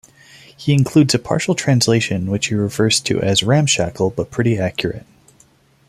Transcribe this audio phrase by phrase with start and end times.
[0.57, 5.05] He includes a partial translation which he refers to as "ramshackle but pretty accurate".